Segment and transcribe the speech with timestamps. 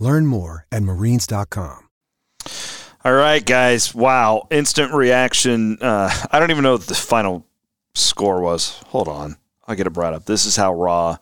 [0.00, 1.88] Learn more at marines.com.
[3.04, 3.94] All right, guys.
[3.94, 4.46] Wow.
[4.50, 5.78] Instant reaction.
[5.80, 7.46] Uh, I don't even know what the final
[7.94, 8.80] score was.
[8.88, 9.36] Hold on.
[9.66, 10.24] I'll get it brought up.
[10.24, 11.18] This is how raw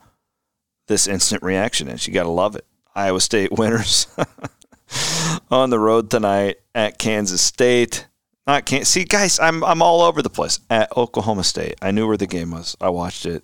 [0.87, 2.07] this instant reaction is.
[2.07, 2.65] You got to love it.
[2.95, 4.07] Iowa State winners
[5.51, 8.07] on the road tonight at Kansas State.
[8.47, 9.39] Not can't see, guys.
[9.39, 11.75] I'm I'm all over the place at Oklahoma State.
[11.81, 12.75] I knew where the game was.
[12.81, 13.43] I watched it.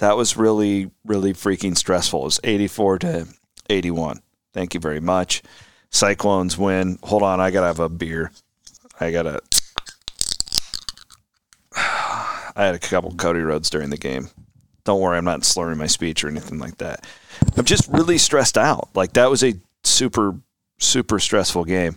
[0.00, 2.20] That was really really freaking stressful.
[2.20, 3.28] It was 84 to
[3.70, 4.20] 81.
[4.52, 5.42] Thank you very much.
[5.90, 6.98] Cyclones win.
[7.02, 8.30] Hold on, I gotta have a beer.
[9.00, 9.40] I gotta.
[11.74, 14.28] I had a couple Cody Roads during the game.
[14.84, 17.06] Don't worry, I'm not slurring my speech or anything like that.
[17.56, 18.88] I'm just really stressed out.
[18.94, 20.36] Like that was a super,
[20.78, 21.96] super stressful game,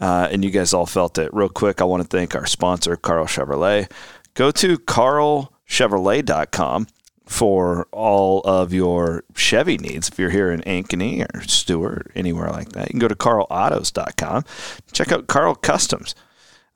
[0.00, 1.32] uh, and you guys all felt it.
[1.34, 3.90] Real quick, I want to thank our sponsor, Karl Chevrolet.
[4.34, 6.86] Go to karlchevrolet.com
[7.28, 10.08] for all of your Chevy needs.
[10.08, 14.44] If you're here in Ankeny or Stuart, anywhere like that, you can go to karlautos.com.
[14.92, 16.14] Check out Karl Customs.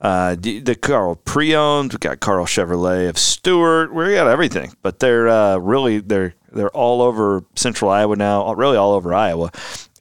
[0.01, 3.95] Uh, the, Karl pre-owned, We've got Karl Chevrolet of Stuart.
[3.95, 8.77] We got everything, but they're uh, really they're they're all over Central Iowa now, really
[8.77, 9.53] all over Iowa.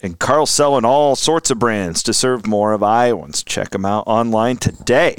[0.02, 3.44] And Karl's selling all sorts of brands to serve more of Iowans.
[3.44, 5.18] Check them out online today.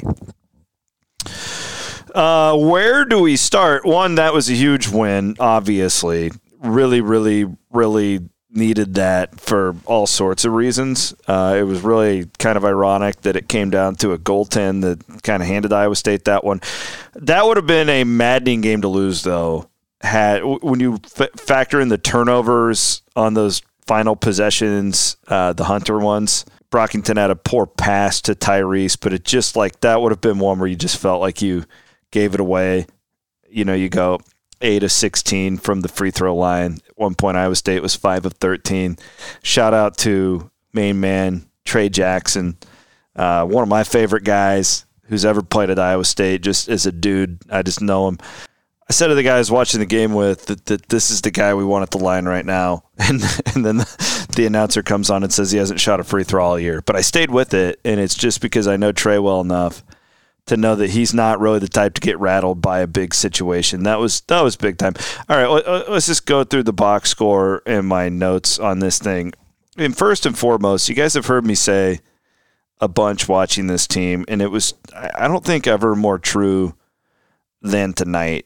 [2.13, 3.85] Uh, where do we start?
[3.85, 6.31] One, that was a huge win, obviously.
[6.61, 11.15] Really, really, really needed that for all sorts of reasons.
[11.27, 15.23] Uh, it was really kind of ironic that it came down to a goaltend that
[15.23, 16.61] kind of handed Iowa State that one.
[17.15, 19.69] That would have been a maddening game to lose, though.
[20.01, 25.97] Had when you f- factor in the turnovers on those final possessions, uh, the Hunter
[25.97, 26.45] ones.
[26.71, 30.39] Brockington had a poor pass to Tyrese, but it just like that would have been
[30.39, 31.65] one where you just felt like you
[32.13, 32.85] gave it away.
[33.49, 34.21] You know, you go
[34.61, 36.77] eight of sixteen from the free throw line.
[36.87, 38.97] At one point, Iowa State was five of thirteen.
[39.41, 42.57] Shout out to main man Tre Jackson,
[43.15, 46.41] uh, one of my favorite guys who's ever played at Iowa State.
[46.41, 48.19] Just as a dude, I just know him.
[48.89, 51.53] I said to the guys watching the game with that, that this is the guy
[51.53, 53.21] we want at the line right now, and
[53.53, 56.45] and then the, the announcer comes on and says he hasn't shot a free throw
[56.45, 56.81] all year.
[56.81, 59.83] But I stayed with it, and it's just because I know Tre well enough
[60.45, 63.83] to know that he's not really the type to get rattled by a big situation.
[63.83, 64.93] That was that was big time.
[65.29, 69.33] All right, let's just go through the box score and my notes on this thing.
[69.77, 71.99] And first and foremost, you guys have heard me say
[72.79, 76.75] a bunch watching this team, and it was I don't think ever more true
[77.61, 78.45] than tonight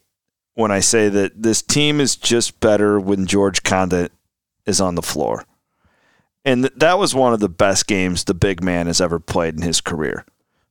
[0.53, 4.11] when I say that this team is just better when George Conditt
[4.65, 5.45] is on the floor.
[6.45, 9.63] And that was one of the best games the big man has ever played in
[9.63, 10.25] his career.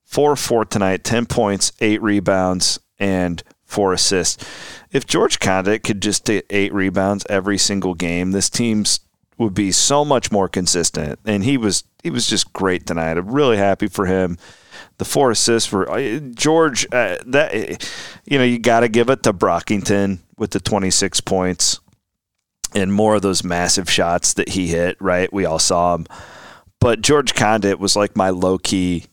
[0.07, 4.45] 4 4 tonight, 10 points, 8 rebounds, and 4 assists.
[4.91, 9.01] If George Conditt could just get 8 rebounds every single game, this team's
[9.39, 11.19] would be so much more consistent.
[11.27, 13.19] And he was he was just great tonight.
[13.19, 14.39] I'm really happy for him
[14.99, 15.87] the four assists for
[16.35, 16.87] George.
[16.93, 17.89] Uh, that
[18.25, 21.81] you know, you got to give it to Brockington with the 26 points
[22.75, 24.97] and more of those massive shots that he hit.
[25.01, 26.07] Right, we all saw him.
[26.81, 29.07] But George Conditt was like my low key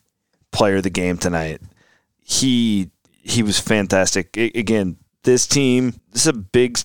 [0.53, 1.61] player of the game tonight.
[2.21, 4.29] He he was fantastic.
[4.38, 6.77] I, again, this team this is a big.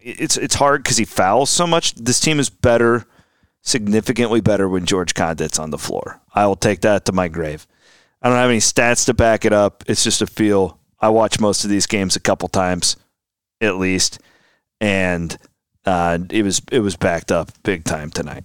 [0.00, 1.94] It's it's hard because he fouls so much.
[1.94, 3.04] This team is better,
[3.62, 6.20] significantly better when George Conditt's on the floor.
[6.34, 7.66] I will take that to my grave.
[8.22, 9.84] I don't have any stats to back it up.
[9.86, 10.78] It's just a feel.
[11.00, 12.96] I watch most of these games a couple times,
[13.60, 14.20] at least,
[14.80, 15.36] and
[15.84, 18.44] uh, it was it was backed up big time tonight.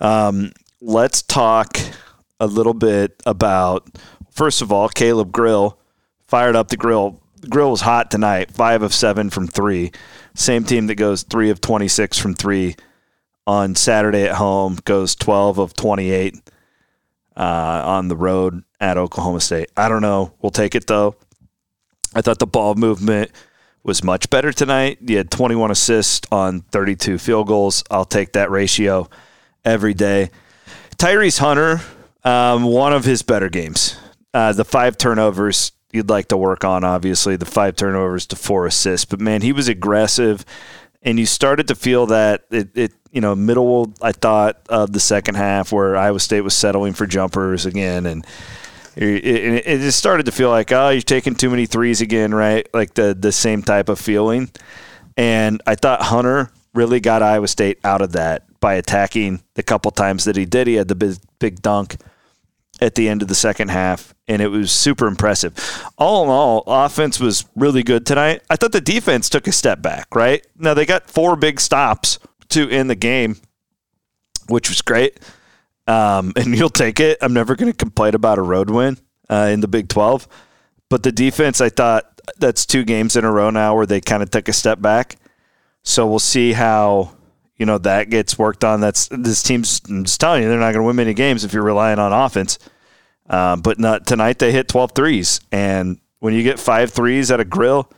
[0.00, 1.78] Um, let's talk
[2.40, 3.88] a little bit about
[4.30, 5.78] first of all, Caleb Grill
[6.26, 7.20] fired up the grill.
[7.48, 9.92] Grill was hot tonight, five of seven from three.
[10.34, 12.76] Same team that goes three of twenty six from three
[13.46, 16.40] on Saturday at home goes twelve of twenty eight
[17.36, 19.70] uh, on the road at Oklahoma State.
[19.76, 20.32] I don't know.
[20.40, 21.16] We'll take it though.
[22.14, 23.30] I thought the ball movement
[23.82, 24.98] was much better tonight.
[25.00, 27.84] You had 21 assists on 32 field goals.
[27.90, 29.08] I'll take that ratio
[29.64, 30.30] every day.
[30.96, 31.80] Tyrese Hunter,
[32.26, 33.96] um, one of his better games.
[34.34, 38.66] Uh, the five turnovers you'd like to work on, obviously, the five turnovers to four
[38.66, 39.04] assists.
[39.04, 40.44] But man, he was aggressive,
[41.02, 45.00] and you started to feel that it, it you know, middle, I thought, of the
[45.00, 48.04] second half where Iowa State was settling for jumpers again.
[48.04, 48.26] And
[48.96, 52.68] it, it just started to feel like, oh, you're taking too many threes again, right?
[52.74, 54.50] Like the, the same type of feeling.
[55.16, 59.92] And I thought Hunter really got Iowa State out of that by attacking the couple
[59.92, 60.66] times that he did.
[60.66, 61.96] He had the big, big dunk
[62.80, 65.54] at the end of the second half, and it was super impressive.
[65.96, 68.42] All in all, offense was really good tonight.
[68.50, 70.46] I thought the defense took a step back, right?
[70.56, 72.18] Now, they got four big stops
[72.50, 73.36] to end the game,
[74.48, 75.18] which was great.
[75.86, 77.18] Um, and you'll take it.
[77.20, 78.98] I'm never going to complain about a road win
[79.30, 80.28] uh, in the Big 12.
[80.88, 84.22] But the defense, I thought that's two games in a row now where they kind
[84.22, 85.16] of took a step back.
[85.82, 87.15] So we'll see how
[87.56, 88.80] you know that gets worked on.
[88.80, 89.80] That's this team's.
[89.88, 92.12] I'm just telling you, they're not going to win many games if you're relying on
[92.12, 92.58] offense.
[93.28, 94.38] Um, but not tonight.
[94.38, 97.90] They hit 12 threes, and when you get five threes at a grill,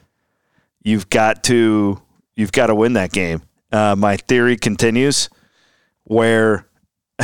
[0.82, 2.00] you've got to
[2.34, 5.28] you've got to win that game uh, my theory continues
[6.04, 6.66] where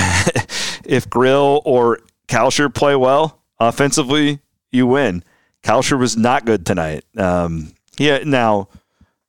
[0.85, 4.41] if Grill or Kalscheur play well offensively,
[4.71, 5.25] you win.
[5.63, 7.05] Kalscheur was not good tonight.
[7.17, 8.69] Um, yeah, now,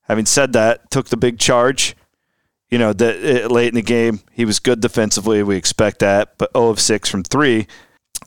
[0.02, 1.96] having said that, took the big charge.
[2.70, 5.42] You know, that late in the game, he was good defensively.
[5.42, 7.68] We expect that, but 0 of 6 from three.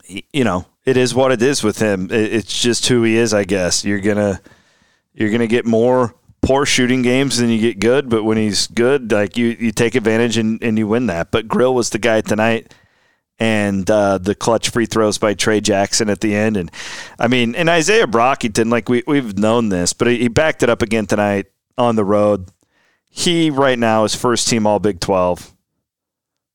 [0.07, 2.07] You know, it is what it is with him.
[2.09, 3.83] It's just who he is, I guess.
[3.83, 4.41] You're gonna
[5.13, 9.11] you're gonna get more poor shooting games than you get good, but when he's good,
[9.11, 11.31] like you, you take advantage and, and you win that.
[11.31, 12.73] But Grill was the guy tonight
[13.39, 16.57] and uh, the clutch free throws by Tre Jackson at the end.
[16.57, 16.71] And
[17.17, 20.81] I mean, and Izaiah Brockington, like we, we've known this, but he backed it up
[20.81, 21.47] again tonight
[21.77, 22.49] on the road.
[23.09, 25.53] He right now is first team All Big 12.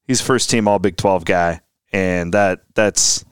[0.06, 1.60] He's first team All Big 12 guy.
[1.92, 3.24] And that that's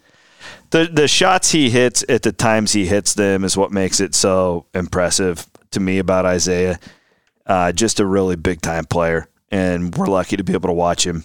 [0.70, 4.14] the the shots he hits at the times he hits them is what makes it
[4.14, 6.80] so impressive to me about Izaiah.
[7.46, 11.04] Uh, just a really big time player, and we're lucky to be able to watch
[11.06, 11.24] him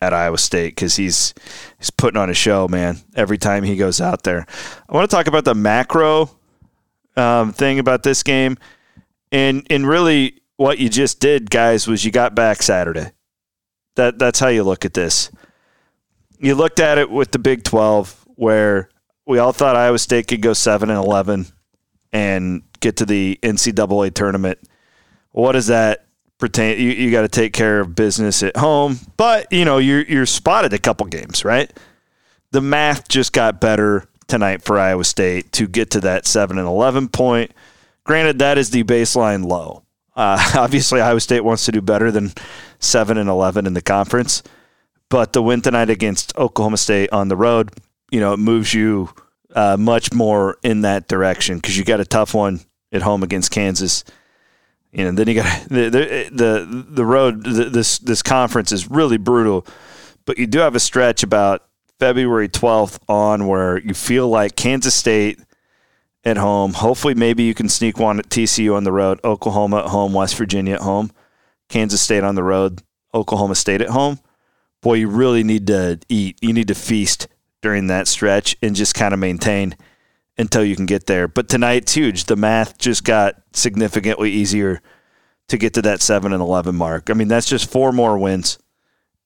[0.00, 1.34] at Iowa State because he's
[1.78, 2.98] he's putting on a show, man.
[3.14, 4.46] Every time he goes out there,
[4.88, 6.30] I want to talk about the macro
[7.16, 8.56] um, thing about this game,
[9.32, 13.12] and and really what you just did, guys, was you got back Saturday.
[13.96, 15.30] That that's how you look at this.
[16.38, 18.90] You looked at it with the Big Twelve, where
[19.26, 21.46] we all thought Iowa State could go seven and eleven
[22.12, 24.58] and get to the NCAA tournament.
[25.30, 26.04] What does that
[26.36, 26.78] pertain?
[26.78, 30.26] You, you got to take care of business at home, but you know you're you're
[30.26, 31.72] spotted a couple games, right?
[32.50, 36.68] The math just got better tonight for Iowa State to get to that seven and
[36.68, 37.52] eleven point.
[38.04, 39.84] Granted, that is the baseline low.
[40.16, 42.32] Uh, obviously, Iowa State wants to do better than
[42.78, 44.42] seven and eleven in the conference,
[45.08, 47.70] but the win tonight against Oklahoma State on the road,
[48.10, 49.10] you know, it moves you
[49.54, 52.60] uh, much more in that direction because you got a tough one
[52.92, 54.04] at home against Kansas.
[54.92, 57.44] You know, then you got the the the, the road.
[57.44, 59.66] The, this this conference is really brutal,
[60.24, 61.64] but you do have a stretch about
[62.00, 65.38] February twelfth on where you feel like Kansas State
[66.24, 66.74] at home.
[66.74, 70.36] Hopefully, maybe you can sneak one at TCU on the road, Oklahoma at home, West
[70.36, 71.10] Virginia at home,
[71.68, 72.82] Kansas State on the road,
[73.14, 74.18] Oklahoma State at home.
[74.82, 76.38] Boy, you really need to eat.
[76.40, 77.28] You need to feast
[77.62, 79.76] during that stretch and just kind of maintain
[80.38, 81.28] until you can get there.
[81.28, 82.24] But tonight's huge.
[82.24, 84.80] The math just got significantly easier
[85.48, 87.10] to get to that 7 and 11 mark.
[87.10, 88.58] I mean, that's just four more wins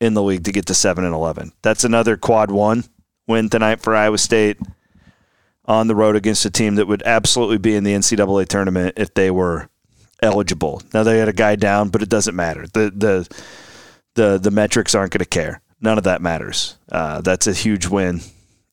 [0.00, 1.52] in the league to get to 7 and 11.
[1.62, 2.84] That's another quad 1
[3.28, 4.58] win tonight for Iowa State
[5.66, 9.14] on the road against a team that would absolutely be in the NCAA tournament if
[9.14, 9.68] they were
[10.23, 10.83] eligible.
[10.92, 12.66] Now they had a guy down, but it doesn't matter.
[12.66, 13.42] The the
[14.14, 15.61] the the metrics aren't going to care.
[15.80, 16.76] None of that matters.
[16.90, 18.21] Uh, that's a huge win,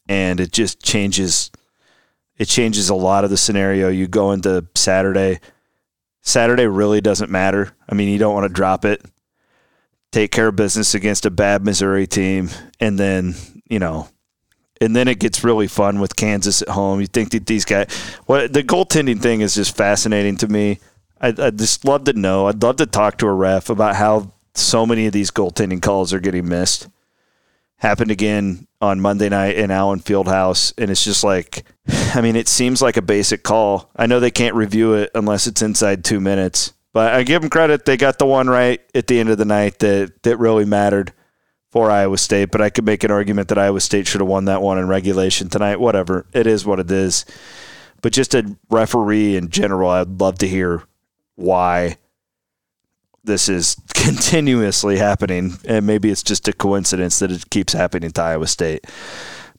[0.08, 1.52] and it just changes.
[2.38, 3.90] It changes a lot of the scenario.
[3.90, 5.40] You go into Saturday.
[6.22, 7.76] Saturday really doesn't matter.
[7.90, 9.04] I mean, you don't want to drop it.
[10.12, 14.08] Take care of business against a bad Missouri team, and then you know
[14.82, 17.00] and then it gets really fun with Kansas at home.
[17.00, 17.94] You think that these guys,
[18.26, 20.80] what the goaltending thing is just fascinating to me.
[21.22, 22.48] I, I just love to know.
[22.48, 26.14] I'd love to talk to a ref about how so many of these goaltending calls
[26.14, 26.90] are getting missed.
[27.78, 31.64] Happened again on Monday night in Allen Fieldhouse, and it's just like,
[32.16, 33.92] I mean, it seems like a basic call.
[33.96, 37.52] I know they can't review it unless it's inside two minutes, but I give them
[37.52, 37.86] credit.
[37.86, 41.14] They got the one right at the end of the night that that really mattered
[41.72, 42.52] for Iowa State.
[42.52, 44.88] But I could make an argument that Iowa State should have won that one in
[44.88, 45.80] regulation tonight.
[45.80, 47.26] Whatever, it is what it is.
[48.02, 50.84] But just a referee in general, I'd love to hear
[51.36, 51.98] why
[53.24, 58.22] this is continuously happening, and maybe it's just a coincidence that it keeps happening to
[58.22, 58.86] Iowa State.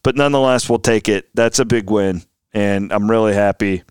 [0.03, 1.29] But nonetheless, we'll take it.
[1.35, 3.85] That's a big win, and I'm really happy.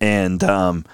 [0.00, 0.84] And um,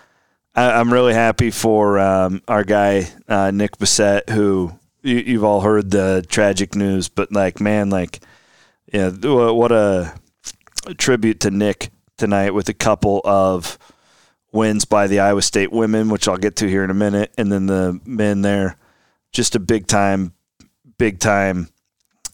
[0.54, 4.72] I, am really happy for um, our guy uh, Nick Bissett, who
[5.06, 8.20] you, you've all heard the tragic news, but like, man, like,
[8.92, 10.14] yeah, what a
[10.98, 13.78] tribute to Nick tonight with a couple of
[14.52, 17.50] wins by the Iowa State women, which I'll get to here in a minute, and
[17.50, 18.76] then the men there.
[19.32, 20.32] Just a big time,
[20.98, 21.68] big time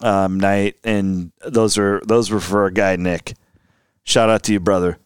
[0.01, 3.35] um, night, and those are those were for our guy Nick.
[4.05, 4.99] Shout out to you, brother.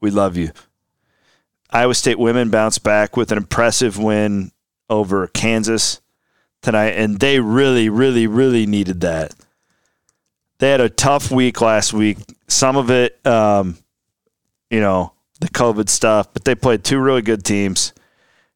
[0.00, 0.52] We love you.
[1.70, 4.52] Iowa State women bounce back with an impressive win
[4.88, 6.00] over Kansas
[6.62, 9.34] tonight, and they really, really, really needed that.
[10.58, 12.18] They had a tough week last week.
[12.48, 13.78] Some of it, um,
[14.70, 17.92] you know, the COVID stuff, but they played two really good teams,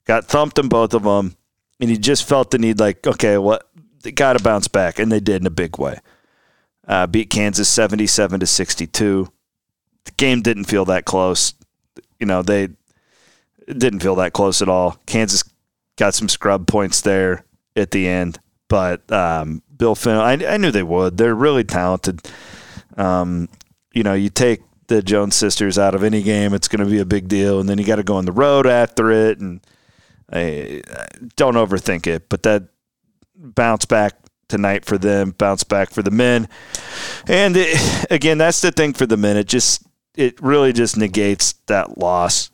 [0.05, 1.37] got thumped in both of them,
[1.79, 3.69] and you just felt the need, like, okay, what
[4.03, 5.99] they got to bounce back, and they did in a big way.
[6.89, 9.31] Uh, beat Kansas seventy-seven to sixty-two.
[10.05, 11.55] The game didn't feel that close.
[12.19, 12.71] You know, they
[13.69, 14.99] didn't feel that close at all.
[15.07, 15.45] Kansas
[15.97, 17.45] got some scrub points there
[17.77, 18.39] at the end,
[18.69, 21.17] but um, Bill Finn, I, I, knew they would.
[21.17, 22.21] They're really talented.
[22.97, 23.49] Um,
[23.93, 27.01] you know, you take the Jones sisters out of any game, it's going to be
[27.01, 27.61] a big deal.
[27.61, 29.61] And then you got to go on the road after it, and
[30.31, 30.83] I,
[31.37, 32.29] don't overthink it.
[32.29, 32.69] But that
[33.35, 34.15] bounce back
[34.49, 36.49] tonight for them, bounce back for the men,
[37.27, 39.37] and it, again, that's the thing for the men.
[39.37, 39.83] It just
[40.15, 42.51] it really just negates that loss.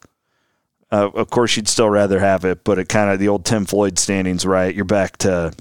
[0.91, 3.67] Uh, of course, you'd still rather have it, but it kind of the old Tim
[3.67, 4.75] Floyd standings, right?
[4.75, 5.53] You're back to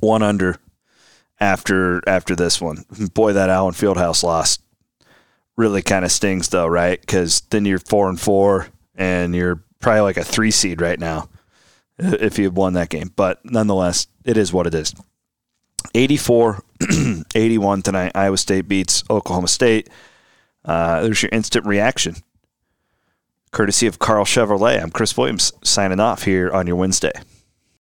[0.00, 0.56] one under
[1.40, 2.84] after after this one.
[3.14, 4.58] Boy, that Allen Fieldhouse loss
[5.56, 6.98] really kind of stings though, right?
[7.00, 11.28] Because then you're four and four, and you're probably like a three seed right now
[11.98, 13.12] if you had won that game.
[13.14, 14.94] But nonetheless, it is what it is.
[15.94, 16.62] 84
[17.34, 18.12] 81 tonight.
[18.14, 19.88] Iowa State beats Oklahoma State.
[20.64, 22.16] Uh, there's your instant reaction.
[23.50, 24.82] Courtesy of Karl Chevrolet.
[24.82, 27.12] I'm Chris Williams signing off here on your Wednesday.